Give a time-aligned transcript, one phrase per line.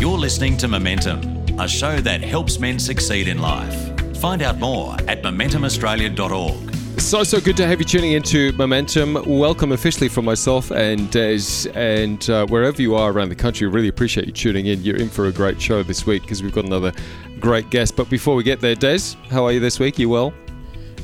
[0.00, 4.16] You're listening to Momentum, a show that helps men succeed in life.
[4.16, 6.98] Find out more at momentumaustralia.org.
[6.98, 9.22] So, so good to have you tuning into Momentum.
[9.26, 13.88] Welcome officially from myself and Des, and uh, wherever you are around the country, really
[13.88, 14.82] appreciate you tuning in.
[14.82, 16.94] You're in for a great show this week because we've got another
[17.38, 17.94] great guest.
[17.94, 19.98] But before we get there, Des, how are you this week?
[19.98, 20.32] You well?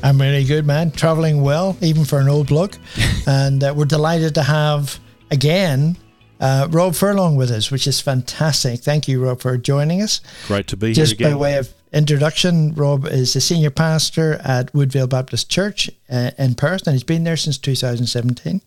[0.01, 0.89] I'm really good, man.
[0.89, 2.79] Traveling well, even for an old bloke.
[3.27, 5.97] and uh, we're delighted to have, again,
[6.39, 8.81] uh, Rob Furlong with us, which is fantastic.
[8.81, 10.21] Thank you, Rob, for joining us.
[10.47, 11.37] Great to be Just here again.
[11.37, 16.55] by way of introduction, Rob is the senior pastor at Woodvale Baptist Church uh, in
[16.55, 18.61] Perth, and he's been there since 2017.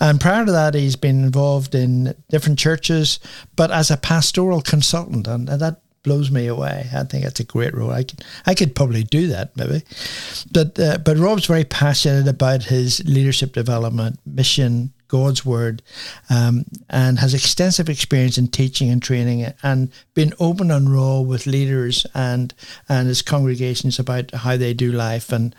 [0.00, 3.18] And prior to that, he's been involved in different churches,
[3.54, 6.88] but as a pastoral consultant, and that blows me away.
[6.94, 7.90] I think that's a great role.
[7.90, 9.82] I could I could probably do that maybe,
[10.52, 15.82] but uh, but Rob's very passionate about his leadership development, mission, God's word,
[16.30, 21.46] um, and has extensive experience in teaching and training, and been open and raw with
[21.46, 22.54] leaders and
[22.88, 25.54] and his congregations about how they do life, and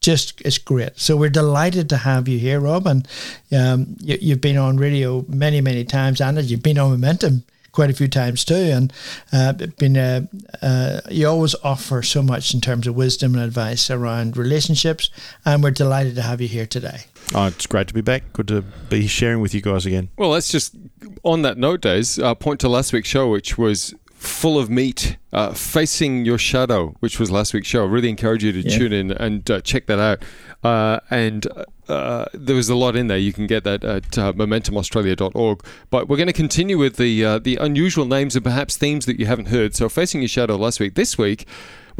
[0.00, 0.98] just it's great.
[0.98, 3.08] So we're delighted to have you here, Rob, and
[3.56, 7.90] um, you, you've been on radio many many times, and you've been on Momentum quite
[7.90, 8.92] a few times too, and
[9.32, 10.26] uh, been uh,
[10.62, 15.10] uh, you always offer so much in terms of wisdom and advice around relationships,
[15.44, 17.00] and we're delighted to have you here today.
[17.34, 18.32] Oh, it's great to be back.
[18.32, 20.08] Good to be sharing with you guys again.
[20.16, 20.74] Well, let's just,
[21.22, 25.16] on that note, Des, uh, point to last week's show, which was full of meat,
[25.32, 27.84] uh, facing your shadow, which was last week's show.
[27.84, 28.78] I really encourage you to yeah.
[28.78, 30.22] tune in and uh, check that out.
[30.62, 31.46] Uh, and
[31.88, 33.18] uh, there was a lot in there.
[33.18, 35.64] You can get that at uh, momentumaustralia.org.
[35.90, 39.18] But we're going to continue with the uh, the unusual names and perhaps themes that
[39.18, 39.74] you haven't heard.
[39.74, 40.94] So, facing your shadow last week.
[40.94, 41.46] This week,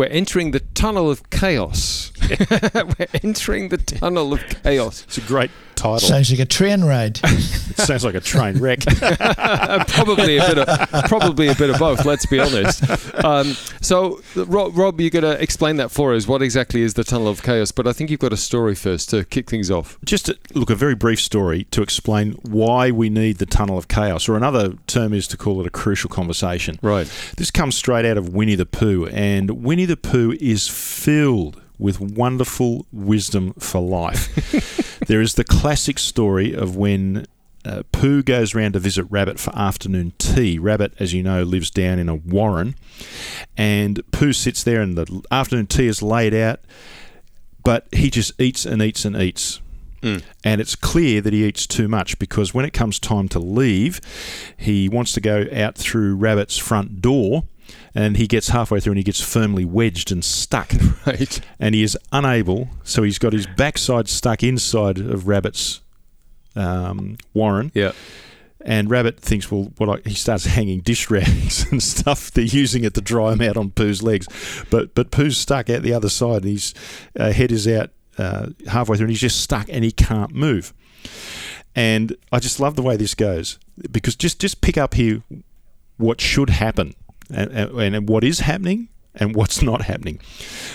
[0.00, 2.10] we're entering the tunnel of chaos.
[2.30, 5.04] we're entering the tunnel of chaos.
[5.04, 5.98] It's a great title.
[5.98, 7.20] Sounds like a train ride.
[7.24, 8.80] it sounds like a train wreck.
[8.80, 12.04] probably a bit of probably a bit of both.
[12.04, 12.82] Let's be honest.
[13.24, 16.26] Um, so, Rob, Rob, you're going to explain that for us.
[16.26, 17.72] What exactly is the tunnel of chaos?
[17.72, 19.98] But I think you've got a story first to kick things off.
[20.04, 23.88] Just to, look, a very brief story to explain why we need the tunnel of
[23.88, 26.78] chaos, or another term is to call it a crucial conversation.
[26.82, 27.10] Right.
[27.36, 32.00] This comes straight out of Winnie the Pooh, and Winnie the Pooh is filled with
[32.00, 35.00] wonderful wisdom for life.
[35.08, 37.26] there is the classic story of when
[37.64, 40.60] uh, Pooh goes round to visit Rabbit for afternoon tea.
[40.60, 42.76] Rabbit, as you know, lives down in a warren,
[43.56, 46.60] and Pooh sits there, and the afternoon tea is laid out,
[47.64, 49.60] but he just eats and eats and eats.
[50.02, 50.22] Mm.
[50.44, 54.00] And it's clear that he eats too much because when it comes time to leave,
[54.56, 57.42] he wants to go out through Rabbit's front door
[57.94, 60.72] and he gets halfway through and he gets firmly wedged and stuck.
[61.06, 61.40] Right.
[61.58, 65.80] And he is unable, so he's got his backside stuck inside of Rabbit's
[66.54, 67.72] um, warren.
[67.74, 67.92] Yeah.
[68.60, 72.30] And Rabbit thinks, well, what I, he starts hanging dish rags and stuff.
[72.30, 74.28] They're using it to dry him out on Pooh's legs,
[74.68, 76.42] but but Pooh's stuck out the other side.
[76.42, 76.74] And his
[77.18, 80.74] uh, head is out uh, halfway through, and he's just stuck, and he can't move.
[81.74, 83.58] And I just love the way this goes
[83.90, 85.22] because just just pick up here
[85.96, 86.94] what should happen
[87.32, 90.20] and, and, and what is happening and what's not happening.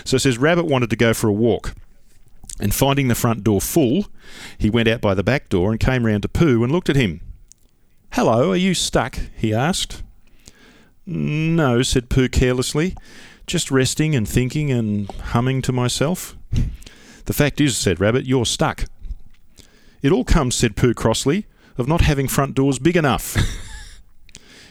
[0.03, 1.73] So it says Rabbit wanted to go for a walk.
[2.59, 4.05] And finding the front door full,
[4.57, 6.95] he went out by the back door and came round to Pooh and looked at
[6.95, 7.19] him.
[8.13, 9.19] Hello, are you stuck?
[9.35, 10.03] he asked.
[11.05, 12.95] No, said Pooh carelessly,
[13.45, 16.37] just resting and thinking and humming to myself.
[17.25, 18.85] The fact is, said Rabbit, you're stuck.
[20.01, 21.45] It all comes, said Pooh crossly,
[21.77, 23.35] of not having front doors big enough.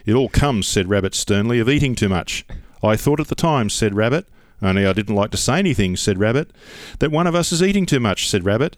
[0.07, 2.45] It all comes, said Rabbit sternly, of eating too much.
[2.83, 4.27] I thought at the time, said Rabbit,
[4.61, 6.51] only I didn't like to say anything, said Rabbit,
[6.99, 8.77] that one of us is eating too much, said Rabbit,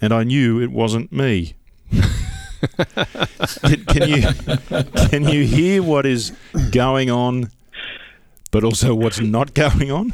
[0.00, 1.54] and I knew it wasn't me.
[3.86, 4.28] can, you
[5.08, 6.32] can you hear what is
[6.70, 7.50] going on,
[8.50, 10.12] but also what's not going on?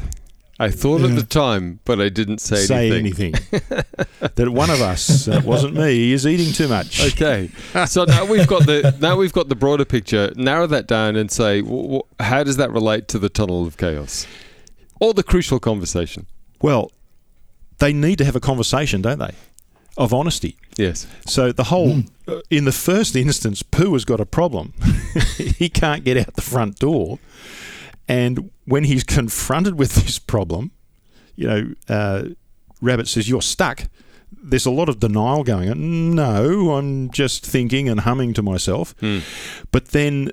[0.63, 1.09] I thought yeah.
[1.09, 3.35] at the time, but I didn't say, say anything.
[3.35, 3.85] anything.
[4.21, 7.05] that one of us, uh, wasn't me, is eating too much.
[7.05, 7.51] Okay,
[7.87, 10.33] so now we've got the now we've got the broader picture.
[10.37, 13.77] Narrow that down and say, w- w- how does that relate to the tunnel of
[13.77, 14.29] chaos,
[15.01, 16.27] or the crucial conversation?
[16.61, 16.93] Well,
[17.79, 19.35] they need to have a conversation, don't they?
[19.97, 20.57] Of honesty.
[20.79, 21.09] Yes.
[21.27, 22.09] So the whole, mm.
[22.29, 24.75] uh, in the first instance, Pooh has got a problem.
[25.37, 27.19] he can't get out the front door.
[28.07, 30.73] And when he's confronted with this problem,
[31.37, 32.25] you know, uh,
[32.81, 33.85] Rabbit says, You're stuck.
[34.31, 36.15] There's a lot of denial going on.
[36.15, 38.97] No, I'm just thinking and humming to myself.
[38.99, 39.23] Mm.
[39.71, 40.33] But then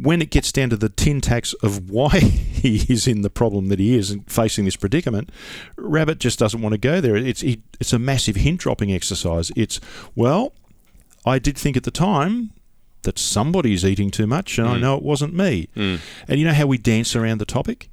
[0.00, 3.68] when it gets down to the tin tacks of why he is in the problem
[3.68, 5.30] that he is and facing this predicament,
[5.76, 7.16] Rabbit just doesn't want to go there.
[7.16, 9.50] It's it's a massive hint dropping exercise.
[9.56, 9.80] It's
[10.14, 10.52] well,
[11.24, 12.52] I did think at the time
[13.08, 14.80] that somebody's eating too much, and I Mm.
[14.80, 15.68] know it wasn't me.
[15.74, 15.98] Mm.
[16.28, 17.88] And you know how we dance around the topic?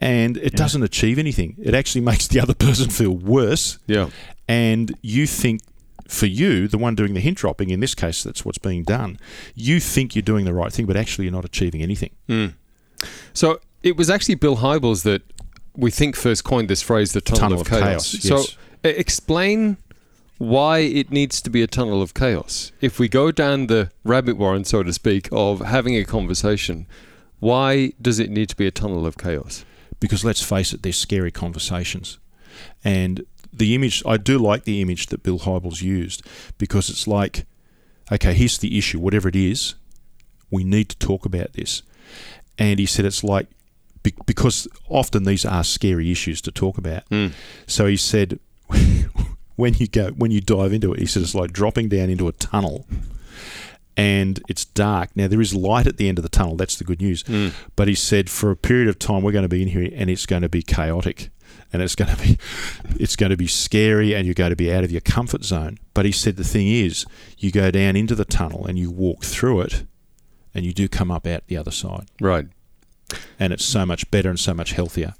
[0.00, 0.58] And it Yeah.
[0.62, 1.56] doesn't achieve anything.
[1.62, 3.78] It actually makes the other person feel worse.
[3.88, 4.10] Yeah.
[4.48, 5.60] And you think,
[6.08, 9.18] for you, the one doing the hint dropping, in this case, that's what's being done,
[9.56, 12.10] you think you're doing the right thing, but actually you're not achieving anything.
[12.28, 12.52] Mm.
[13.34, 15.22] So it was actually Bill Hybels that
[15.74, 18.10] we think first coined this phrase, the tunnel, Tunnel of, of chaos.
[18.12, 18.56] chaos, So yes.
[18.84, 19.76] e- explain
[20.38, 22.72] why it needs to be a tunnel of chaos.
[22.80, 26.86] If we go down the rabbit warren, so to speak, of having a conversation,
[27.40, 29.64] why does it need to be a tunnel of chaos?
[30.00, 32.18] because let's face it, they're scary conversations.
[32.84, 36.22] And the image, I do like the image that Bill Hybels used
[36.58, 37.46] because it's like,
[38.12, 39.74] okay, here's the issue, whatever it is,
[40.50, 41.82] we need to talk about this.
[42.58, 43.48] And he said it's like,
[44.24, 47.08] because often these are scary issues to talk about.
[47.10, 47.32] Mm.
[47.66, 48.38] So he said,
[49.56, 52.28] when you go, when you dive into it, he said it's like dropping down into
[52.28, 52.86] a tunnel.
[53.98, 55.10] And it's dark.
[55.16, 56.56] Now there is light at the end of the tunnel.
[56.56, 57.22] That's the good news.
[57.24, 57.54] Mm.
[57.76, 60.10] But he said for a period of time we're going to be in here and
[60.10, 61.30] it's going to be chaotic
[61.72, 62.38] and it's going to be
[63.02, 65.78] it's going to be scary and you're going to be out of your comfort zone.
[65.94, 67.06] But he said the thing is
[67.38, 69.84] you go down into the tunnel and you walk through it
[70.54, 72.46] and you do come up out the other side Right.
[73.38, 75.14] and it's so much better and so much healthier.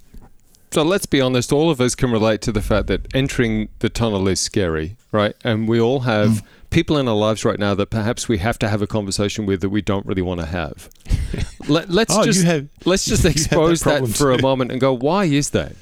[0.76, 3.88] So let's be honest, all of us can relate to the fact that entering the
[3.88, 5.34] tunnel is scary, right?
[5.42, 6.42] And we all have Mm.
[6.68, 9.62] people in our lives right now that perhaps we have to have a conversation with
[9.62, 10.90] that we don't really want to have.
[11.66, 14.78] Let, let's oh, just have let's just that expose that, problem for a moment and
[14.78, 15.76] go, why is that?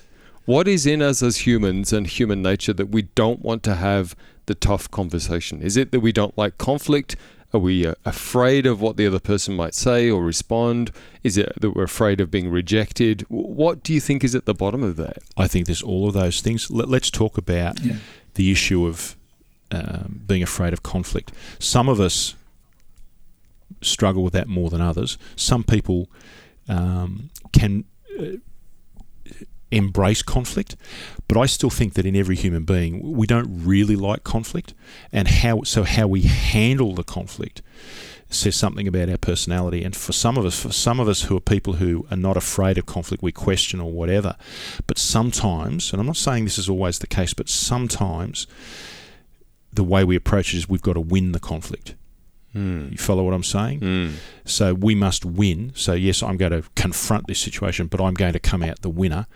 [0.44, 4.14] What is in us as humans and human nature that we don't want to have
[4.46, 5.60] the tough conversation?
[5.60, 7.16] Is it that we don't like conflict?
[7.54, 10.90] Are we uh, afraid of what the other person might say or respond?
[11.22, 13.24] Is it that we're afraid of being rejected?
[13.28, 15.18] What do you think is at the bottom of that?
[15.36, 16.68] I think there's all of those things.
[16.68, 17.96] Let, let's talk about Yeah.
[18.34, 19.16] the issue of
[19.70, 21.30] um, being afraid of conflict.
[21.60, 22.34] Some of us
[23.82, 25.16] struggle with that more than others.
[25.36, 26.08] Some people
[26.68, 27.84] um, can
[28.20, 28.24] uh,
[29.74, 30.76] embrace conflict,
[31.28, 34.74] but I still think that in every human being, we don't really like conflict,
[35.12, 37.62] and how so how we handle the conflict
[38.30, 39.84] says something about our personality.
[39.84, 42.36] And for some of us, for some of us who are people who are not
[42.36, 44.36] afraid of conflict, we question or whatever.
[44.86, 48.46] But sometimes, and I'm not saying this is always the case, but sometimes
[49.72, 51.94] the way we approach it is we've got to win the conflict.
[52.54, 53.80] You follow what I'm saying?
[53.80, 54.12] Mm.
[54.44, 55.72] So we must win.
[55.74, 58.90] So yes, I'm going to confront this situation, but I'm going to come out the
[58.90, 59.26] winner.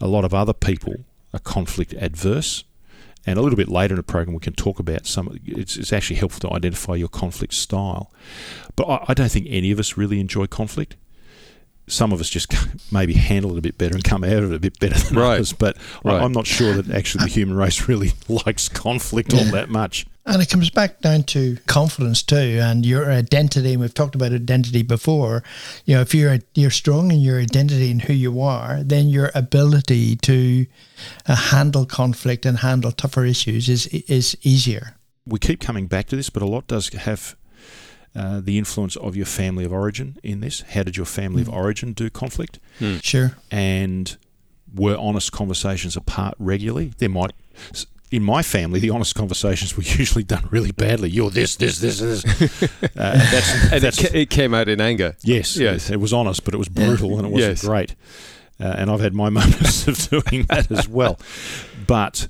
[0.00, 0.94] A lot of other people
[1.34, 2.62] are conflict adverse,
[3.26, 5.38] and a little bit later in the program we can talk about some.
[5.44, 8.12] It's, it's actually helpful to identify your conflict style,
[8.76, 10.96] but I, I don't think any of us really enjoy conflict.
[11.88, 12.54] Some of us just
[12.92, 15.18] maybe handle it a bit better and come out of it a bit better than
[15.18, 15.34] Right.
[15.34, 15.52] others.
[15.52, 16.22] But I- Right.
[16.22, 18.12] I'm not sure that actually the human race really
[18.46, 20.06] likes conflict all that much.
[20.24, 23.72] And it comes back down to confidence too, and your identity.
[23.72, 25.42] And we've talked about identity before.
[25.84, 29.32] You know, if you're you're strong in your identity and who you are, then your
[29.34, 30.66] ability to
[31.26, 34.94] uh, handle conflict and handle tougher issues is is easier.
[35.26, 37.36] we keep coming back to this, but a lot does have
[38.14, 40.60] uh, the influence of your family of origin in this.
[40.60, 42.58] How did your family of origin do conflict?
[43.00, 43.32] Sure.
[43.50, 44.16] And
[44.74, 46.92] were honest conversations apart regularly?
[46.98, 47.32] There might.
[48.12, 51.08] In my family, the honest conversations were usually done really badly.
[51.10, 52.24] You're this, this, this, this.
[52.62, 55.16] uh, that's, And that's it, ca- it came out in anger.
[55.22, 55.88] yes, Yes.
[55.90, 57.64] it was honest, but it was brutal and it wasn't Yes.
[57.64, 57.94] great.
[58.60, 61.18] Uh, and I've had my moments of doing that as well.
[61.86, 62.28] But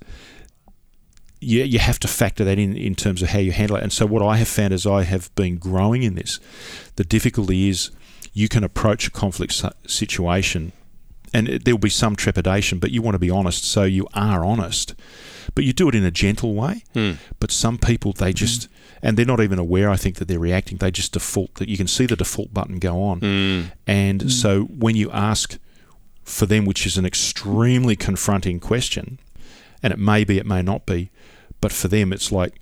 [1.40, 3.82] you, you have to factor that in in terms of how you handle it.
[3.82, 6.38] And so, what I have found as I have been growing in this,
[6.96, 7.90] the difficulty is
[8.32, 10.72] you can approach a conflict situation
[11.34, 14.44] and it, there'll be some trepidation, but you want to be honest, so you are
[14.44, 14.94] honest.
[15.54, 16.84] But you do it in a gentle way.
[16.94, 17.12] Hmm.
[17.40, 18.68] But some people, they just,
[19.02, 20.78] and they're not even aware, I think, that they're reacting.
[20.78, 23.20] They just default, that you can see the default button go on.
[23.20, 23.72] Mm.
[23.86, 25.58] And so when you ask
[26.24, 29.18] for them, which is an extremely confronting question,
[29.82, 31.10] and it may be, it may not be,
[31.60, 32.60] but for them, it's like,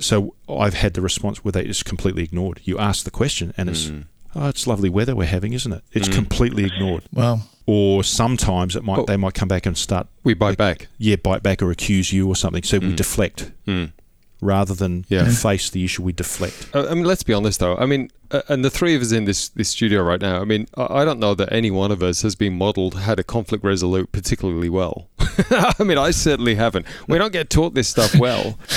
[0.00, 2.60] so I've had the response where they just completely ignored.
[2.64, 4.04] You ask the question, and it's, Mm.
[4.34, 5.82] oh, it's lovely weather we're having, isn't it?
[5.92, 6.14] It's Mm.
[6.14, 7.02] completely ignored.
[7.12, 9.04] Well, Or sometimes it might Oh.
[9.06, 10.88] they might come back and start, We bite back.
[10.98, 12.62] yeah, bite back or accuse you or something.
[12.64, 12.96] So we Mm.
[12.96, 13.92] deflect Mm.
[14.40, 15.28] rather than Yeah.
[15.30, 16.02] face the issue.
[16.02, 16.68] We deflect.
[16.74, 17.76] Uh, I mean, let's be honest, though.
[17.76, 20.40] I mean, uh, and the three of us in this this studio right now.
[20.40, 23.14] I mean, I, I don't know that any one of us has been modelled how
[23.14, 25.08] to conflict resolute particularly well.
[25.78, 26.86] I mean, I certainly haven't.
[27.06, 28.58] We don't get taught this stuff well.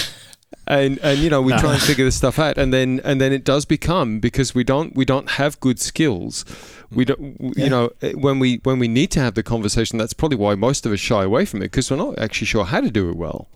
[0.67, 1.59] And, and you know we No.
[1.59, 4.63] try and figure this stuff out and then and then it does become because we
[4.63, 6.43] don't we don't have good skills
[6.89, 7.63] we don't Yeah.
[7.65, 10.55] you know eh, when we when we need to have the conversation that's probably why
[10.55, 13.09] most of us shy away from it because we're not actually sure how to do
[13.09, 13.47] it well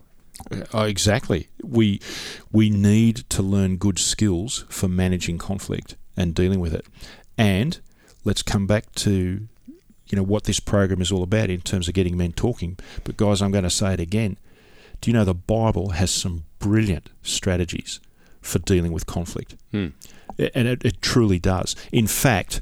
[0.73, 1.49] Oh, exactly.
[1.63, 1.99] We
[2.49, 6.85] we need to learn good skills for managing conflict and dealing with it.
[7.37, 7.77] And
[8.23, 9.11] let's come back to
[10.09, 12.77] you know what this program is all about in terms of getting men talking.
[13.03, 14.37] But guys, I'm going to say it again.
[15.01, 17.99] Do you know the Bible has some brilliant strategies
[18.41, 19.55] for dealing with conflict?
[19.71, 19.87] Hmm.
[20.53, 21.75] And it, it truly does.
[21.91, 22.61] In fact,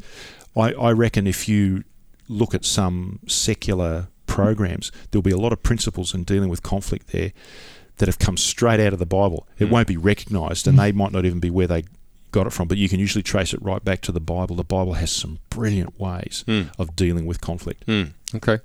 [0.56, 1.84] I, I reckon if you
[2.28, 7.08] look at some secular programs, there'll be a lot of principles in dealing with conflict
[7.08, 7.32] there
[7.98, 9.48] that have come straight out of the Bible.
[9.58, 9.70] It Mm.
[9.72, 11.86] won't be recognized and they might not even be where they
[12.32, 14.56] got it from, but you can usually trace it right back to the Bible.
[14.56, 16.70] The Bible has some brilliant ways Mm.
[16.78, 17.84] of dealing with conflict.
[17.86, 18.04] Hmm.
[18.36, 18.60] Okay.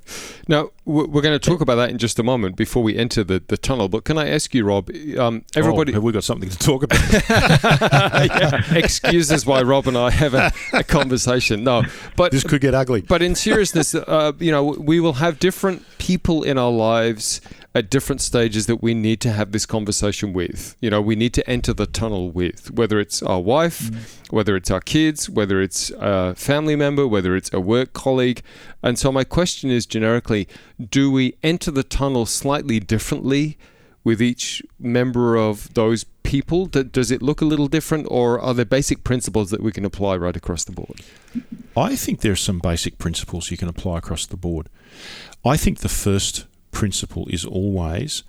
[0.49, 3.41] Now, we're going to talk about that in just a moment before we enter the,
[3.47, 3.89] the tunnel.
[3.89, 4.91] But can I ask you, Rob?
[5.17, 5.93] Um, everybody.
[5.93, 6.99] Oh, have we got something to talk about?
[7.31, 11.63] yeah, excuses why Rob and I have a, a conversation.
[11.65, 11.85] No,
[12.17, 13.03] but this could get ugly.
[13.03, 17.41] but in seriousness, uh, you know, we will have different people in our lives
[17.75, 20.77] at different stages that we need to have this conversation with.
[20.81, 24.31] You know, we need to enter the tunnel with, whether it's our wife, mm.
[24.31, 28.43] whether it's our kids, whether it's a family member, whether it's a work colleague.
[28.83, 30.49] And so, my question is generically
[30.91, 33.57] do we enter the tunnel slightly differently?
[34.05, 38.65] With each member of those people, does it look a little different, or are there
[38.65, 41.03] basic principles that we can apply right across the board?
[41.77, 44.69] I think there are some basic principles you can apply across the board.
[45.45, 46.47] I think the first
[46.83, 48.25] principle is always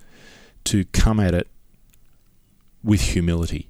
[0.62, 1.48] to come at it
[2.84, 3.68] with humility.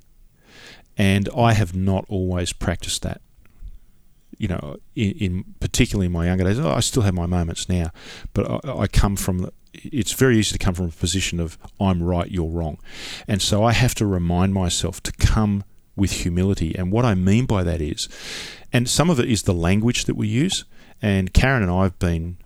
[0.98, 3.22] And I have not always practiced that.
[4.36, 7.92] You know, in, in particularly in my younger days, I still have my moments now,
[8.34, 9.48] but I, I come from.
[9.72, 12.76] It's very easy to come from a position of I'm right, you're wrong,
[13.26, 15.64] and so I have to remind myself to come
[15.96, 16.76] with humility.
[16.76, 18.06] And what I mean by that is,
[18.70, 20.66] and some of it is the language that we use.
[21.00, 22.36] And Karen and I have been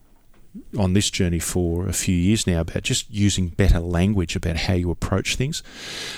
[0.79, 4.75] on this journey for a few years now about just using better language about how
[4.75, 5.63] you approach things.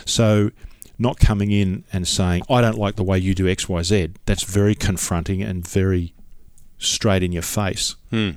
[0.05, 0.51] So,
[0.99, 4.75] not coming in and saying, I don't like the way you do XYZ, that's very
[4.75, 6.15] confronting and very
[6.79, 7.97] straight in your face.
[8.11, 8.33] Hmm.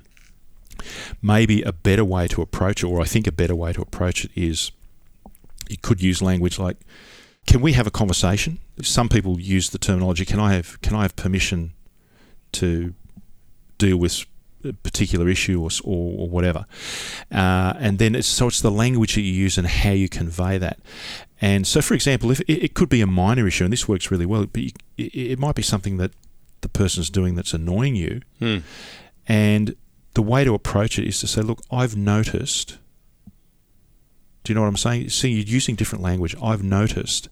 [1.21, 4.25] Maybe a better way to approach it, or I think a better way to approach
[4.25, 4.71] it, is
[5.69, 6.77] you could use language like,
[7.45, 11.03] "Can we have a conversation?" Some people use the terminology, "Can I have can I
[11.03, 11.73] have permission
[12.53, 12.93] to
[13.77, 14.25] deal with
[14.71, 16.65] particular issue or, or, or whatever?"
[17.31, 20.57] Uh, and then it's, so it's the language that you use and how you convey
[20.57, 20.79] that.
[21.41, 24.09] And so, for example, if it, it could be a minor issue, and this works
[24.11, 26.11] really well, but you, it, it might be something that
[26.61, 28.59] the person's doing that's annoying you, Hmm.
[29.27, 29.75] and
[30.13, 32.77] the way to approach it is to say, look, I've noticed.
[34.43, 35.09] Do you know what I'm saying?
[35.09, 36.35] See, you're using different language.
[36.41, 37.29] I've noticed.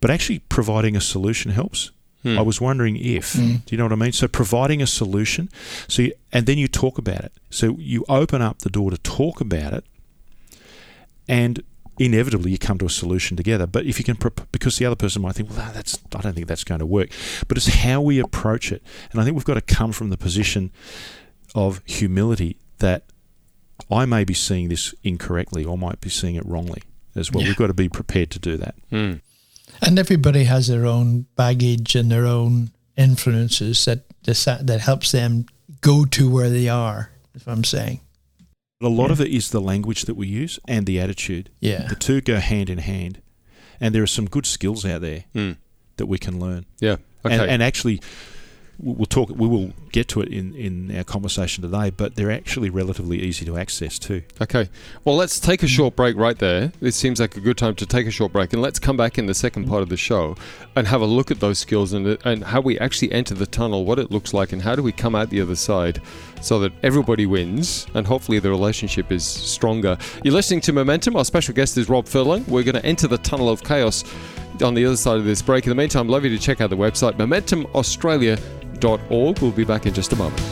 [0.00, 1.90] But actually, providing a solution helps.
[2.22, 2.38] Hmm.
[2.38, 3.34] I was wondering if.
[3.34, 4.12] Do you know what I mean?
[4.12, 5.50] So, providing a solution.
[5.88, 7.32] So, you, and then you talk about it.
[7.50, 9.84] So, you open up the door to talk about it,
[11.28, 11.62] and
[11.98, 13.66] inevitably you come to a solution together.
[13.66, 14.16] But if you can,
[14.50, 17.10] because the other person might think, well, that's I don't think that's going to work.
[17.48, 20.16] But it's how we approach it, and I think we've got to come from the
[20.16, 20.70] position
[21.54, 23.04] of humility that
[23.90, 26.82] I may be seeing this incorrectly or might be seeing it wrongly
[27.14, 27.42] as well.
[27.42, 27.50] Yeah.
[27.50, 28.74] We've got to be prepared to do that.
[28.90, 29.14] Hmm.
[29.80, 35.46] And everybody has their own baggage and their own influences that deci- that helps them
[35.80, 37.10] go to where they are.
[37.34, 38.00] If I'm saying,
[38.80, 39.12] But a lot Yeah.
[39.12, 41.50] of it is the language that we use and the attitude.
[41.60, 43.20] yeah, The two go hand in hand.
[43.80, 45.52] And there are some good skills out there Hmm.
[45.98, 46.66] that we can learn.
[46.80, 46.96] Yeah.
[47.24, 47.34] Okay.
[47.38, 48.00] And, and actually, we-
[48.78, 49.30] we'll talk.
[49.30, 51.90] We will get to it in, in our conversation today.
[51.90, 54.22] But they're actually relatively easy to access too.
[54.40, 54.68] Okay.
[55.04, 56.72] Well, let's take a short break right there.
[56.80, 59.18] It seems like a good time to take a short break, and let's come back
[59.18, 60.36] in the second part of the show
[60.76, 63.84] and have a look at those skills and and how we actually enter the tunnel,
[63.84, 66.00] what it looks like, and how do we come out the other side,
[66.40, 69.96] so that everybody wins and hopefully the relationship is stronger.
[70.24, 71.16] You're listening to Momentum.
[71.16, 72.44] Our special guest is Rob Furlong.
[72.46, 74.04] We're going to enter the tunnel of chaos
[74.60, 75.64] on the other side of this break.
[75.64, 79.38] In the meantime, love you to check out the website momentumaustralia.org.
[79.38, 80.42] We'll be back in just a moment.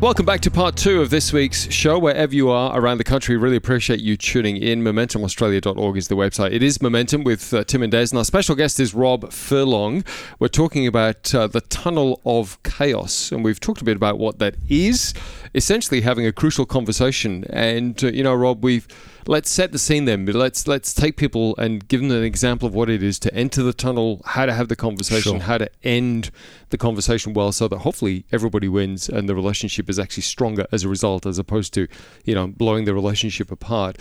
[0.00, 1.98] Welcome back to part two of this week's show.
[1.98, 4.82] Wherever you are around the country, really appreciate you tuning in.
[4.82, 6.52] MomentumAustralia.org is the website.
[6.52, 10.02] It is Momentum with uh, Tim and Des, and our special guest is Rob Furlong.
[10.38, 14.38] We're talking about uh, the tunnel of chaos, and we've talked a bit about what
[14.38, 15.12] that is.
[15.54, 17.44] Essentially, having a crucial conversation.
[17.50, 18.86] And uh, you know, Rob, we've
[19.26, 20.24] let's set the scene then.
[20.26, 23.62] Let's let's take people and give them an example of what it is to enter
[23.62, 25.40] the tunnel, how to have the conversation, Sure.
[25.40, 26.30] how to end
[26.68, 30.84] the conversation well, so that hopefully everybody wins and the relationship is actually stronger as
[30.84, 31.88] a result, as opposed to
[32.24, 33.98] you know blowing the relationship apart.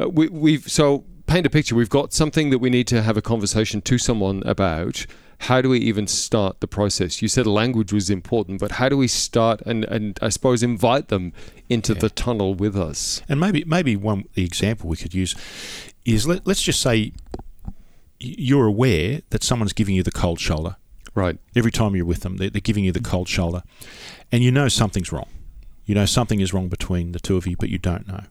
[0.00, 1.74] Uh, we, we've so paint a picture.
[1.74, 5.06] We've got something that we need to have a conversation to someone about.
[5.42, 7.22] How do we even start the process?
[7.22, 11.08] You said language was important, but how do we start and, and I suppose invite
[11.08, 11.32] them
[11.68, 12.00] into yeah.
[12.00, 13.22] the tunnel with us?
[13.28, 15.34] And maybe maybe one example we could use
[16.04, 17.12] is let, let's just say
[18.18, 20.76] you're aware that someone's giving you the cold shoulder.
[21.14, 21.38] Right.
[21.56, 23.62] Every time you're with them, they're, they're giving you the cold shoulder,
[24.30, 25.28] and you know something's wrong.
[25.84, 28.24] You know something is wrong between the two of you, but you don't know.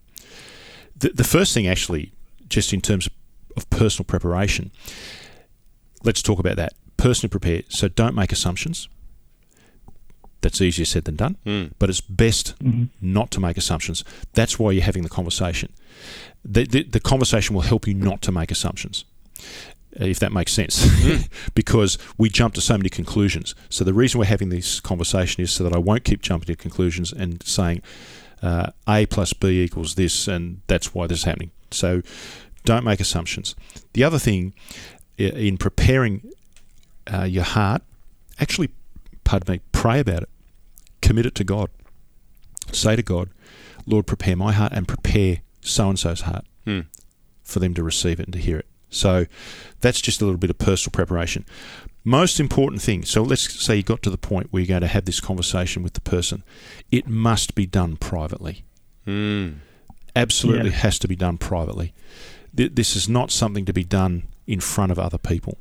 [0.96, 2.14] The, the first thing, actually,
[2.48, 3.10] just in terms
[3.58, 4.72] of personal preparation,
[6.04, 6.74] let's talk about that.
[6.98, 7.62] Personally prepare.
[7.70, 8.90] So don't make assumptions.
[10.42, 11.72] That's easier said than done, mm.
[11.80, 12.86] but it's best mm-hmm.
[13.02, 14.04] not to make assumptions.
[14.34, 15.74] That's why you're having the conversation.
[16.46, 19.04] The, the, the conversation will help you not to make assumptions
[20.00, 21.28] if that makes sense, mm.
[21.56, 23.56] because we jump to so many conclusions.
[23.70, 26.56] So the reason we're having this conversation is so that I won't keep jumping to
[26.56, 27.82] conclusions and saying
[28.42, 31.52] uh, A plus B equals this, and that's why this is happening.
[31.72, 32.02] So
[32.66, 33.56] don't make assumptions.
[33.94, 34.54] The other thing
[35.18, 36.30] in preparing
[37.12, 37.82] uh, your heart,
[38.40, 38.70] actually,
[39.24, 40.30] pardon me, pray about it,
[41.02, 41.70] commit it to God.
[42.72, 43.30] Say to God,
[43.86, 46.86] Lord, prepare my heart and prepare so and so's heart mm.
[47.44, 48.66] for them to receive it and to hear it.
[48.90, 49.26] So
[49.82, 51.46] that's just a little bit of personal preparation.
[52.04, 54.88] Most important thing, so let's say you got to the point where you're going to
[54.88, 56.44] have this conversation with the person,
[56.92, 58.64] it must be done privately.
[59.06, 59.58] Mm.
[60.16, 60.78] Absolutely yeah.
[60.78, 61.94] has to be done privately.
[62.54, 65.58] This is not something to be done in front of other people.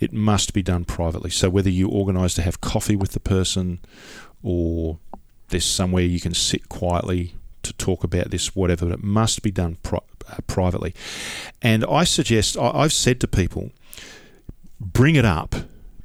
[0.00, 1.30] It must be done privately.
[1.30, 3.80] So whether you organise to have coffee with the person
[4.42, 4.98] or
[5.48, 9.50] there's somewhere you can sit quietly to talk about this, whatever, but it must be
[9.50, 10.94] done pri- uh, privately.
[11.62, 13.70] And I suggest, I, I've said to people,
[14.80, 15.54] bring it up,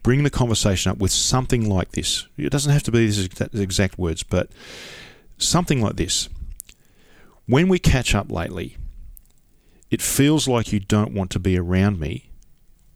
[0.03, 2.27] bring the conversation up with something like this.
[2.37, 4.49] It doesn't have to be these exact words, but
[5.37, 6.29] something like this.
[7.45, 8.77] When we catch up lately,
[9.89, 12.28] it feels like you don't want to be around me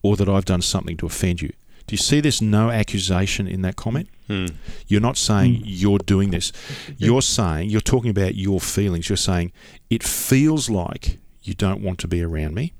[0.04, 1.52] or that I've done something to offend you.
[1.88, 4.10] Do you see there's no accusation in that comment?
[4.28, 4.48] Hmm.
[4.88, 5.64] You're not saying hmm.
[5.66, 6.52] you're doing this.
[6.98, 9.10] You're saying, you're talking about your feelings.
[9.10, 9.52] You're saying,
[9.90, 12.74] it feels like you don't want to be around me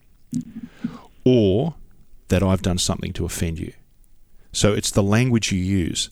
[1.26, 1.76] or
[2.30, 3.74] that I've done something to offend you.
[4.52, 6.10] So it's the language you use.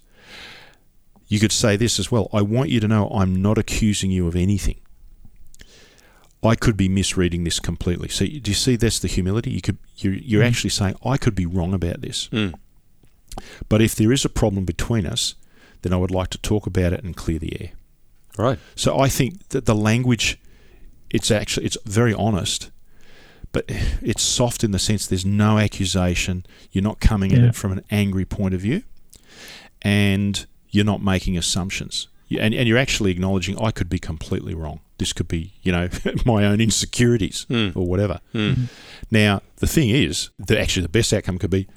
[1.28, 4.28] You could say this as well I want you to know I'm not accusing you
[4.28, 4.80] of anything.
[6.44, 8.10] I could be misreading this completely.
[8.10, 9.52] So do you see that's the humility?
[9.52, 10.48] You could you're, you're mm.
[10.48, 12.30] actually saying I could be wrong about this.
[12.30, 12.56] Mm.
[13.70, 15.36] But if there is a problem between us,
[15.84, 17.70] then I would like to talk about it and clear the air.
[18.38, 18.60] Right.
[18.76, 20.40] So I think that the language,
[21.10, 22.72] it's actually it's very honest,
[23.52, 26.46] but it's soft in the sense there's no accusation.
[26.72, 27.40] You're not coming yeah.
[27.40, 28.84] at it from an angry point of view,
[29.82, 32.08] and you're not making assumptions.
[32.40, 34.80] And, and you're actually acknowledging I could be completely wrong.
[35.02, 35.90] This could be, you know,
[36.28, 37.76] my own insecurities mm.
[37.76, 38.20] or whatever.
[38.36, 38.68] Mm.
[39.10, 41.68] Now, the thing is that actually the best outcome could be,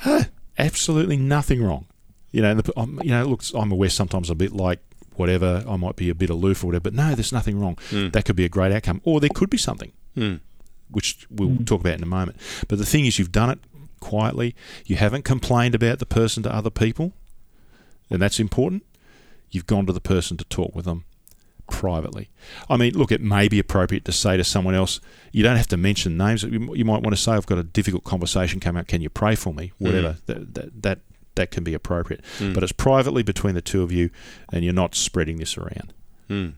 [0.00, 0.24] huh,
[0.58, 1.86] absolutely nothing wrong.
[2.30, 3.54] You know, the, you know, looks.
[3.54, 4.80] I'm aware sometimes a bit like
[5.16, 5.64] whatever.
[5.66, 7.76] I might be a bit aloof or whatever, but no, there's nothing wrong.
[7.88, 8.12] Mm.
[8.12, 10.38] That could be a great outcome, or there could be something, mm.
[10.90, 11.66] which we'll mm.
[11.66, 12.36] talk about in a moment.
[12.68, 13.60] But the thing is, you've done it
[14.00, 14.54] quietly.
[14.84, 17.14] You haven't complained about the person to other people,
[18.10, 18.84] and that's important.
[19.50, 21.06] You've gone to the person to talk with them
[21.72, 22.28] privately.
[22.68, 25.00] I mean, look, it may be appropriate to say to someone else,
[25.32, 26.42] you don't have to mention names.
[26.44, 28.86] You might want to say, I've got a difficult conversation coming up.
[28.86, 29.72] Can you pray for me?
[29.78, 30.10] Whatever.
[30.10, 30.26] Mm.
[30.26, 30.98] That, that, that,
[31.34, 32.22] that, can be appropriate.
[32.38, 32.52] Mm.
[32.52, 34.10] But it's privately between the two of you,
[34.52, 35.94] and you're not spreading this around.
[36.28, 36.52] Mm.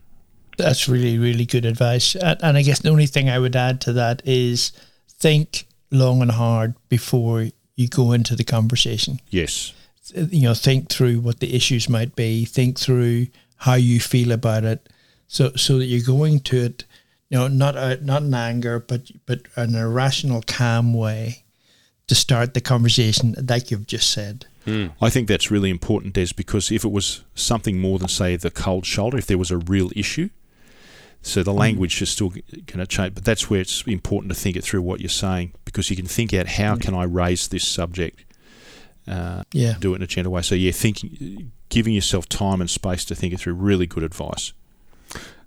[0.57, 2.15] That's really, really good advice.
[2.15, 4.73] And I guess the only thing I would add to that is
[5.09, 9.21] think long and hard before you go into the conversation.
[9.29, 9.73] Yes.
[10.13, 14.63] You know, think through what the issues might be, think through how you feel about
[14.63, 14.87] it,
[15.27, 16.85] so so that you're going to it,
[17.29, 21.43] you know, not a, not in anger, but but an irrational calm way
[22.07, 24.45] to start the conversation, like you've just said.
[24.65, 24.91] Mm.
[25.01, 28.51] I think that's really important, Des, because if it was something more than say the
[28.51, 30.29] cold shoulder, if there was a real issue,
[31.21, 31.59] so the hmm.
[31.59, 33.15] language is still going to change.
[33.15, 36.05] But that's where it's important to think it through what you're saying, because you can
[36.05, 36.81] think out how mm.
[36.81, 38.23] can I raise this subject.
[39.07, 39.75] Uh, yeah.
[39.79, 40.43] Do it in a gentle way.
[40.43, 43.53] So yeah, thinking, giving yourself time and space to think it through.
[43.53, 44.53] Really good advice.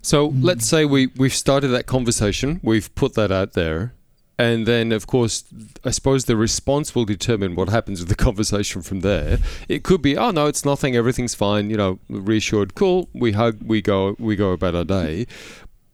[0.01, 0.43] So mm.
[0.43, 3.93] let's say we, we've started that conversation, we've put that out there,
[4.39, 5.43] and then, of course,
[5.83, 9.39] I suppose the response will determine what happens with the conversation from there.
[9.67, 13.57] It could be, oh no, it's nothing, everything's fine, you know, reassured, cool, we hug,
[13.61, 15.27] we go, we go about our day.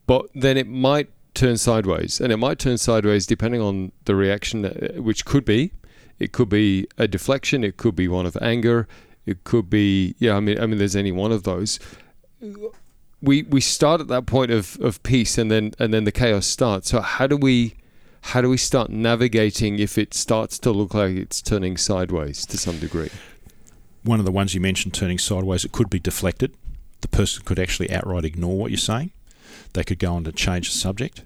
[0.06, 4.66] But then it might turn sideways, and it might turn sideways depending on the reaction,
[4.66, 5.72] uh, which could be,
[6.20, 8.88] it could be a deflection, it could be one of anger,
[9.26, 11.80] it could be, yeah, I mean, I mean, there's any one of those
[13.26, 16.46] we we start at that point of, of peace and then and then the chaos
[16.46, 16.90] starts.
[16.90, 17.76] So how do we
[18.22, 22.58] how do we start navigating if it starts to look like it's turning sideways to
[22.58, 23.10] some degree?
[24.04, 26.56] One of the ones you mentioned, turning sideways, it could be deflected.
[27.02, 29.12] The person could actually outright ignore what you're saying.
[29.74, 31.24] They could go on to change the subject.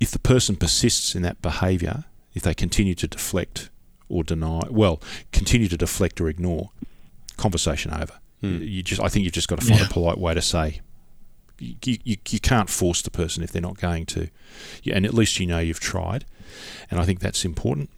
[0.00, 3.70] If the person persists in that behaviour, if they continue to deflect
[4.08, 5.00] or deny, well,
[5.32, 6.70] continue to deflect or ignore,
[7.36, 8.14] conversation over.
[8.40, 8.58] Hmm.
[8.60, 9.86] You just, I think you've just got to find Yeah.
[9.86, 10.80] a polite way to say.
[11.58, 14.28] You, you, you can't force the person if they're not going to,
[14.82, 16.24] Yeah, and at least you know you've tried,
[16.90, 17.90] and I think that's important.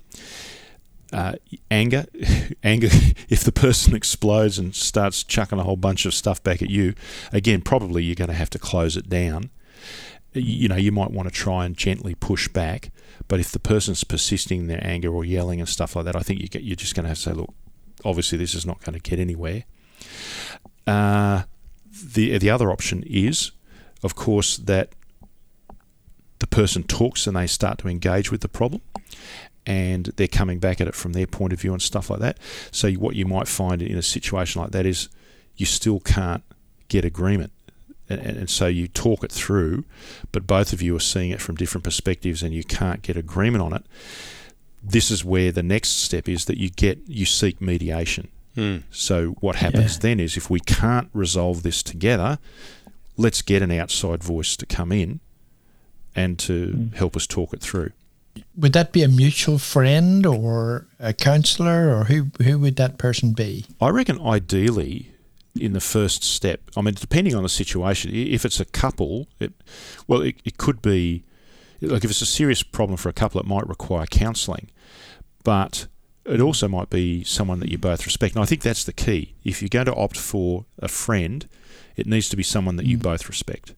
[1.12, 1.34] Uh,
[1.70, 2.06] anger,
[2.62, 2.88] anger.
[3.28, 6.94] If the person explodes and starts chucking a whole bunch of stuff back at you,
[7.32, 9.50] again, probably you're going to have to close it down.
[10.32, 12.90] You- know, you might want to try and gently push back,
[13.26, 16.20] but if the person's persisting in their anger or yelling and stuff like that, I
[16.20, 17.54] think you get, you're just going to have to say, look,
[18.04, 19.64] obviously this is not going to get anywhere.
[20.86, 21.44] Uh,
[22.04, 23.52] the the other option is,
[24.02, 24.90] of course, that
[26.38, 28.82] the person talks and they start to engage with the problem,
[29.64, 32.38] and they're coming back at it from their point of view and stuff like that.
[32.70, 35.08] So what you might find in a situation like that is
[35.56, 36.42] you still can't
[36.88, 37.52] get agreement.
[38.08, 39.84] And, and so you talk it through,
[40.30, 43.62] but both of you are seeing it from different perspectives, and you can't get agreement
[43.62, 43.84] on it.
[44.82, 48.28] This is where the next step is that you get you seek mediation.
[48.56, 48.78] Hmm.
[48.90, 50.00] So what happens Yeah.
[50.00, 52.38] then is if we can't resolve this together,
[53.16, 55.20] let's get an outside voice to come in
[56.14, 57.90] and to help us talk it through.
[58.56, 63.32] Would that be a mutual friend or a counselor, or who who would that person
[63.32, 63.64] be?
[63.80, 65.12] I reckon ideally
[65.58, 69.52] in the first step, I mean, depending on the situation, if it's a couple, it,
[70.06, 71.24] well, it, it could be,
[71.80, 74.68] like if it's a serious problem for a couple, it might require counselling.
[75.44, 75.86] But
[76.28, 78.34] it also might be someone that you both respect.
[78.34, 79.34] And I think that's the key.
[79.44, 81.48] If you're going to opt for a friend,
[81.96, 83.02] it needs to be someone that you Mm.
[83.02, 83.74] both respect.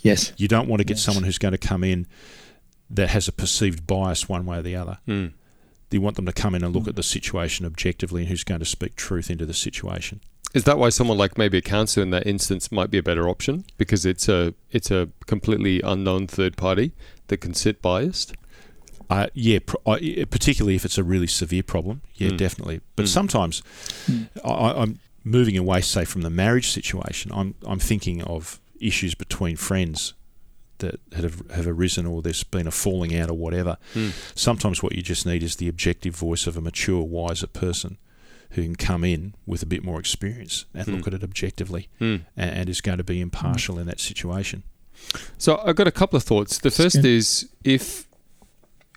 [0.00, 0.32] Yes.
[0.36, 1.04] You don't want to get Yes.
[1.04, 2.06] someone who's going to come in
[2.90, 4.98] that has a perceived bias one way or the other.
[5.06, 5.26] Hmm.
[5.90, 8.60] You want them to come in and look at the situation objectively and who's going
[8.60, 10.20] to speak truth into the situation.
[10.54, 13.28] Is that why someone like maybe a counselor in that instance might be a better
[13.28, 16.92] option because it's a it's a completely unknown third party
[17.28, 18.34] that can sit biased?
[19.12, 22.00] Uh, yeah, pr- I, particularly if it's a really severe problem.
[22.14, 22.36] Yeah, Mm.
[22.38, 22.80] definitely.
[22.96, 23.08] But Mm.
[23.08, 23.62] sometimes
[24.44, 27.30] I, I- I'm moving away, say, from the marriage situation.
[27.34, 30.14] I'm I'm thinking of issues between friends
[30.78, 33.76] that have have arisen, or there's been a falling out, or whatever.
[33.94, 34.10] Hmm.
[34.34, 37.98] Sometimes what you just need is the objective voice of a mature, wiser person
[38.54, 40.96] who can come in with a bit more experience and Mm.
[40.96, 42.16] look at it objectively, Hmm.
[42.36, 44.62] and, and is going to be impartial in that situation.
[45.38, 46.58] So I've got a couple of thoughts.
[46.58, 47.06] The first good.
[47.06, 48.06] is if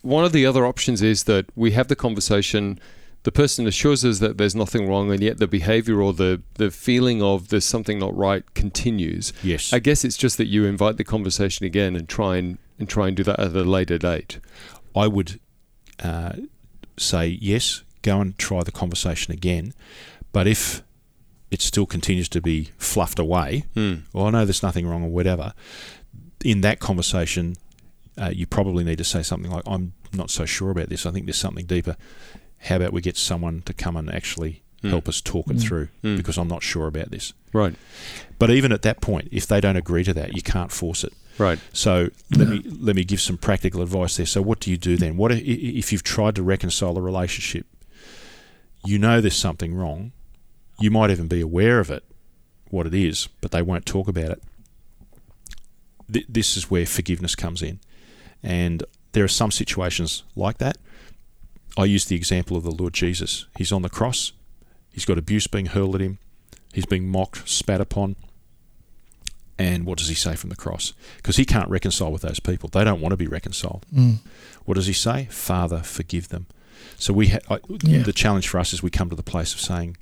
[0.06, 2.80] one of the other options is that we have the conversation,
[3.24, 6.70] the person assures us that there's nothing wrong, and yet the behavior or the, the
[6.72, 9.34] feeling of there's something not right continues.
[9.44, 9.74] Yes.
[9.74, 13.08] I guess it's just that you invite the conversation again and try and, and try
[13.08, 14.40] and do that at a later date.
[14.96, 15.40] I would
[16.04, 16.34] uh,
[16.98, 19.74] say yes, go and try the conversation again.
[20.32, 20.84] But if
[21.52, 23.96] it still continues to be fluffed away, Hmm.
[24.14, 25.54] well, I know there's nothing wrong or whatever.
[26.44, 27.56] In that conversation,
[28.18, 31.06] uh, you probably need to say something like, "I'm not so sure about this.
[31.06, 31.96] I think there's something deeper.
[32.60, 34.90] How about we get someone to come and actually Hmm.
[34.90, 35.62] help us talk it Mm.
[35.62, 36.16] through Hmm.
[36.18, 37.76] because I'm not sure about this." Right.
[38.40, 41.14] But even at that point, if they don't agree to that, you can't force it.
[41.38, 41.60] Right.
[41.74, 44.26] So let me let me give some practical advice there.
[44.26, 45.18] So what do you do then?
[45.18, 45.40] What i- i-
[45.82, 47.66] if you've tried to reconcile a relationship?
[48.86, 50.12] You know there's something wrong.
[50.80, 52.04] You might even be aware of it,
[52.70, 54.44] what it is, but they won't talk about it.
[56.12, 57.80] Th- this is where forgiveness comes in,
[58.46, 60.78] and there are some situations like that.
[61.78, 63.48] I use the example of the Lord Jesus.
[63.58, 64.32] He's on the cross.
[64.92, 66.20] He's got abuse being hurled at him.
[66.74, 68.16] He's being mocked, spat upon.
[69.58, 70.94] And what does he say from the cross?
[71.18, 72.70] Because he can't reconcile with those people.
[72.70, 73.86] They don't want to be reconciled.
[73.94, 74.18] Mm.
[74.66, 75.28] What does he say?
[75.32, 76.48] Father, forgive them.
[76.98, 78.04] So we, ha- I, Yeah.
[78.04, 79.96] the challenge for us is we come to the place of saying,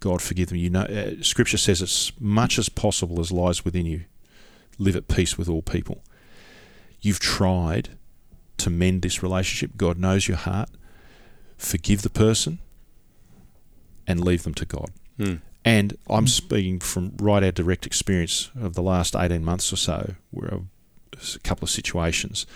[0.00, 0.58] God, forgive them.
[0.58, 4.04] You know, uh, Scripture says as much as possible as lies within you,
[4.78, 6.02] live at peace with all people.
[7.00, 7.90] You've tried
[8.58, 9.76] to mend this relationship.
[9.76, 10.70] God knows your heart.
[11.56, 12.58] Forgive the person,
[14.06, 14.90] and leave them to God.
[15.16, 15.34] Hmm.
[15.64, 20.14] And I'm speaking from right our direct experience of the last 18 months or so,
[20.30, 20.66] where I've-
[21.34, 22.46] a couple of situations.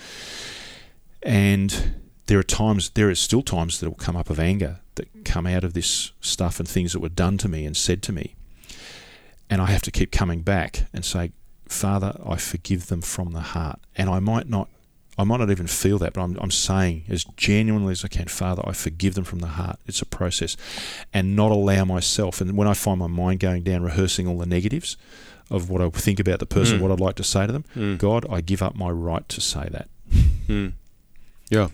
[1.23, 1.95] And
[2.27, 5.47] there are times, there are still times that will come up of anger that come
[5.47, 8.37] out of this stuff and things that were done to me and said to me.
[9.49, 11.33] And I have to keep coming back and say,
[11.71, 13.79] Father, I forgive them from the heart.
[13.97, 14.69] And I might not
[15.19, 18.27] I might not even feel that, but I'm, I'm saying as genuinely as I can,
[18.27, 19.79] Father, I forgive them from the heart.
[19.87, 20.57] It's a process.
[21.13, 24.47] And not allow myself, and when I find my mind going down, rehearsing all the
[24.47, 24.97] negatives
[25.51, 26.83] of what I think about the person, Mm.
[26.83, 27.99] what I'd like to say to them, Mm.
[27.99, 29.89] God, I give up my right to say that.
[30.47, 30.69] Hmm.
[31.51, 31.69] Yeah.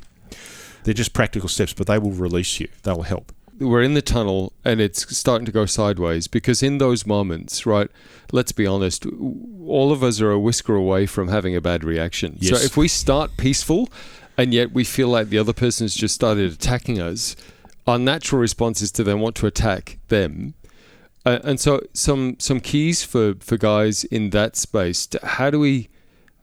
[0.84, 2.68] They're just practical steps, but they will release you.
[2.82, 3.32] They will help.
[3.58, 7.90] We're in the tunnel and it's starting to go sideways because in those moments, right,
[8.32, 12.36] let's be honest, all of us are a whisker away from having a bad reaction.
[12.38, 12.58] Yes.
[12.58, 13.88] So if we start peaceful
[14.36, 17.36] and yet we feel like the other person's just started attacking us,
[17.86, 20.54] our natural response is to then want to attack them.
[21.24, 25.08] Uh, and so some some keys for, for guys in that space.
[25.22, 25.88] How do we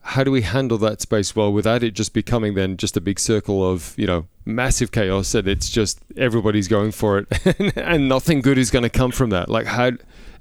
[0.06, 3.18] how do we handle that space well without it just becoming then just a big
[3.18, 8.42] circle of you know massive chaos and it's just everybody's going for it and nothing
[8.42, 9.90] good is going to come from that like how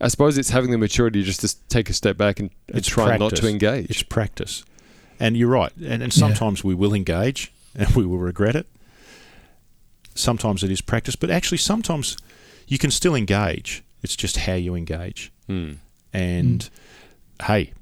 [0.02, 2.88] i suppose it's having the maturity just to take a step back and, and It's
[2.90, 4.66] try not to engage It's practice.
[5.20, 5.72] And you're right.
[5.78, 8.68] And, and sometimes we will engage and we will regret it.
[10.16, 12.18] Sometimes it is practice, but actually, sometimes
[12.68, 13.84] you can still engage.
[14.02, 15.32] It's just how you engage.
[15.48, 15.74] Hmm.
[16.12, 16.70] And
[17.44, 17.74] hey,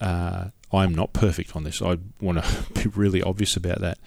[0.00, 1.80] uh, I'm not perfect on this.
[1.80, 3.98] I want to be really obvious about that.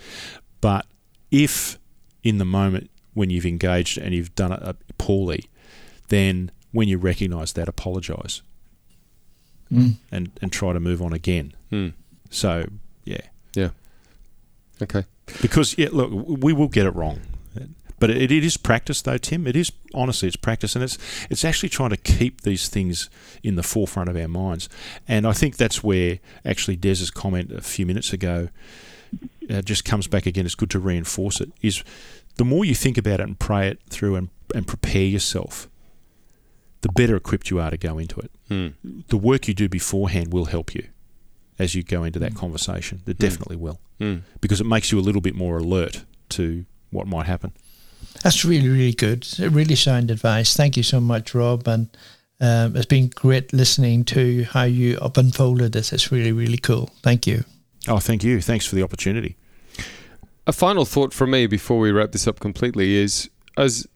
[0.61, 0.85] But
[1.31, 1.77] if
[2.23, 5.45] in the moment when you've engaged and you've done it uh, poorly,
[6.09, 8.41] then when you recognise that, apologise
[9.71, 9.97] Mm.
[10.11, 11.53] and, and try to move on again.
[11.69, 11.89] Hmm.
[12.31, 12.65] So
[13.05, 13.21] yeah,
[13.53, 13.69] yeah,
[14.81, 15.03] okay
[15.43, 17.19] because yeah, look, we will get it wrong,
[17.99, 19.45] but it, it is practice though, Tim.
[19.47, 20.97] It is honestly, it's practice, and it's
[21.29, 23.09] it's actually trying to keep these things
[23.43, 24.69] in the forefront of our minds.
[25.07, 28.49] And I think that's where actually Des's comment a few minutes ago
[29.49, 30.45] uh, just comes back again.
[30.45, 31.51] It's good to reinforce it.
[31.61, 31.83] Is
[32.37, 35.69] the more you think about it and pray it through and and prepare yourself,
[36.81, 38.31] the better equipped you are to go into it.
[38.47, 38.67] Hmm.
[39.09, 40.87] The work you do beforehand will help you
[41.59, 43.01] as you go into that conversation.
[43.05, 44.19] It definitely will Hmm.
[44.39, 47.51] because it makes you a little bit more alert to what might happen.
[48.23, 49.27] That's really, really good.
[49.39, 50.55] Really sound advice.
[50.55, 51.67] Thank you so much, Rob.
[51.67, 51.87] And
[52.41, 55.93] um, it's been great listening to how you up unfolded this.
[55.93, 56.89] It's really, really cool.
[57.01, 57.43] Thank you.
[57.87, 58.41] Oh, thank you.
[58.41, 59.37] Thanks for the opportunity.
[60.47, 63.87] A final thought from me before we wrap this up completely is as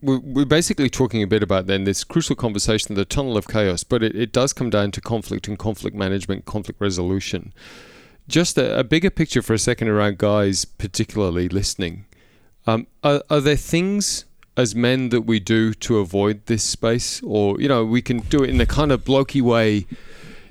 [0.00, 3.84] we- we're basically talking a bit about then this crucial conversation, the tunnel of chaos,
[3.84, 7.52] but it, it does come down to conflict and conflict management, conflict resolution.
[8.28, 12.04] Just a, a bigger picture for a second around guys, particularly listening.
[12.66, 14.24] Um, are, are there things
[14.56, 18.42] as men that we do to avoid this space, or you know, we can do
[18.42, 19.86] it in a kind of blokey way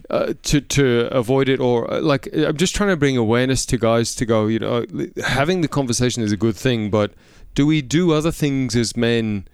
[0.09, 3.77] uh, to to avoid it, or uh, like I'm just trying to bring awareness to
[3.77, 4.47] guys to go.
[4.47, 4.85] You know,
[5.23, 7.13] having the conversation is a good thing, but
[7.55, 9.47] do we do other things as men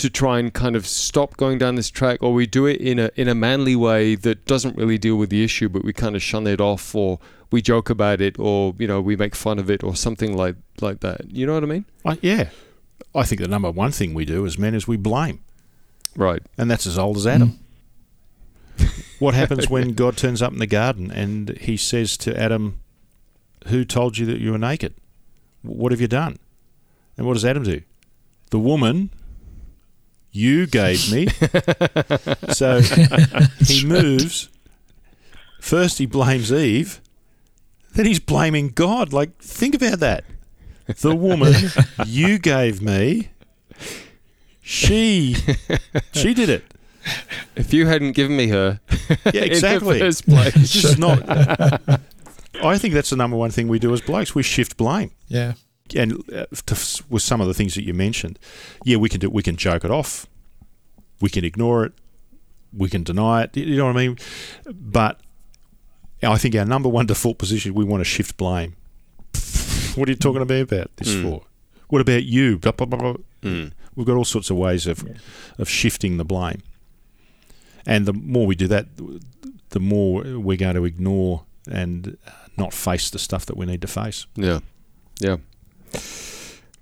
[0.00, 2.98] to try and kind of stop going down this track, or we do it in
[2.98, 6.16] a in a manly way that doesn't really deal with the issue, but we kind
[6.16, 7.18] of shun it off, or
[7.50, 10.56] we joke about it, or you know, we make fun of it, or something like
[10.80, 11.30] like that.
[11.30, 11.84] You know what I mean?
[12.20, 12.48] Yeah.
[13.14, 15.40] I think the number one thing we do as men is we blame,
[16.16, 16.42] Right.
[16.56, 17.58] and that's as old as Adam.
[18.78, 18.90] Mm.
[19.18, 22.80] what happens when God turns up in the garden and he says to Adam,
[23.66, 24.94] Who told you that you were naked?
[25.62, 26.38] What have you done?
[27.16, 27.82] And what does Adam do?
[28.50, 29.10] The woman
[30.32, 31.26] you gave me.
[32.52, 34.48] so he moves.
[35.60, 37.00] First, he blames Eve.
[37.94, 39.12] Then he's blaming God.
[39.12, 40.24] Like, think about that.
[40.86, 41.54] The woman
[42.06, 43.30] you gave me,
[44.60, 45.36] she,
[46.12, 46.64] she did it.
[47.56, 48.80] If you hadn't given me her,
[49.32, 49.94] Yeah, exactly.
[49.98, 51.22] in the first place, This is not.
[52.62, 54.34] I think that's the number one thing we do as blokes.
[54.34, 55.12] We shift blame.
[55.28, 55.54] Yeah.
[55.94, 58.38] And uh, to, with some of the things that you mentioned,
[58.84, 59.30] yeah, we can do.
[59.30, 60.26] We can joke it off.
[61.20, 61.92] We can ignore it.
[62.72, 63.56] We can deny it.
[63.56, 64.18] You know what I mean?
[64.72, 65.20] But
[66.22, 68.76] I think our number one default position, we want to shift blame.
[69.96, 71.22] What are you talking about about this Mm.
[71.22, 71.42] for?
[71.88, 72.58] What about you?
[72.58, 73.14] Blah, blah, blah, blah.
[73.42, 73.72] Mm.
[73.96, 75.04] We've got all sorts of ways of
[75.58, 76.62] of shifting the blame.
[77.86, 78.86] And the more we do that,
[79.70, 82.16] the more we're going to ignore and
[82.56, 84.26] not face the stuff that we need to face.
[84.36, 84.60] Yeah,
[85.18, 85.38] yeah.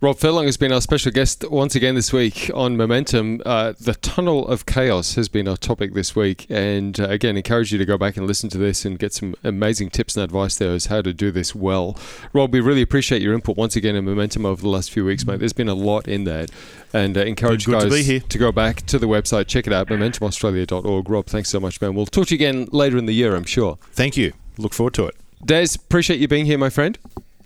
[0.01, 3.43] Rob Furlong has been our special guest once again this week on Momentum.
[3.45, 7.73] Uh, the tunnel of chaos has been our topic this week, and uh, again, encourage
[7.73, 10.57] you to go back and listen to this and get some amazing tips and advice
[10.57, 11.99] there as how to do this well.
[12.33, 15.27] Rob, we really appreciate your input once again in Momentum over the last few weeks,
[15.27, 15.41] mate.
[15.41, 16.53] There's been a lot in that,
[16.93, 19.73] and uh, encourage Good- good to guys to go back to the website, check it
[19.73, 21.11] out, momentumaustralia.org.
[21.11, 21.97] Rob, thanks so much, man.
[21.97, 23.79] We'll talk to you again later in the year, I'm sure.
[23.91, 24.33] Thank you.
[24.59, 25.17] Look forward to it.
[25.45, 26.97] Des, appreciate you being here, my friend.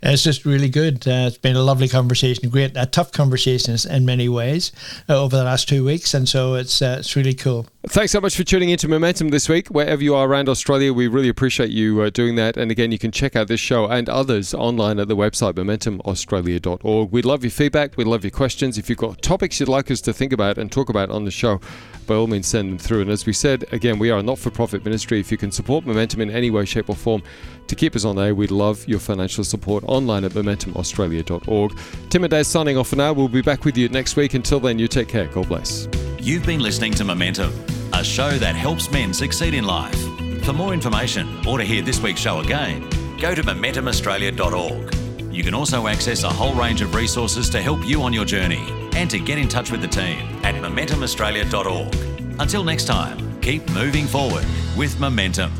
[0.05, 1.07] It's just really good.
[1.07, 4.73] Uh, it's been a lovely conversation, great, uh, tough conversations in many ways
[5.07, 7.65] uh, over the last two weeks, and so it's uh, it's really cool.
[7.87, 9.67] Thanks so much for tuning into Momentum this week.
[9.67, 12.55] Wherever you are around Australia, we really appreciate you uh, doing that.
[12.55, 17.11] And again, you can check out this show and others online at the website momentumaustralia.org.
[17.11, 17.97] We'd love your feedback.
[17.97, 18.77] We'd love your questions.
[18.77, 21.31] If you've got topics you'd like us to think about and talk about on the
[21.31, 21.59] show,
[22.07, 23.01] by all means, send them through.
[23.01, 25.19] And as we said, again, we are a not for profit ministry.
[25.19, 27.21] If you can support Momentum in any way, shape, or form
[27.67, 31.77] to keep us on air, we'd love your financial support online at momentumaustralia.org.
[32.09, 33.13] Tim and Dave signing off for now.
[33.13, 34.33] We'll be back with you next week.
[34.33, 35.27] Until then, you take care.
[35.27, 35.87] God bless.
[36.19, 37.51] You've been listening to Momentum,
[37.93, 39.99] a show that helps men succeed in life.
[40.43, 42.81] For more information or to hear this week's show again,
[43.19, 44.95] go to momentumaustralia.org.
[45.33, 48.63] You can also access a whole range of resources to help you on your journey
[48.95, 52.39] and to get in touch with the team at momentumaustralia.org.
[52.39, 54.45] Until next time, keep moving forward
[54.77, 55.51] with momentum.